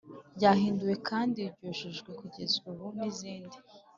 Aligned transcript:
Ryahinduwe 0.35 0.93
kandi 1.09 1.41
ryujujwe 1.53 2.09
kugeza 2.19 2.55
ubu 2.69 2.85
n 2.97 2.99
izindi 3.09 3.57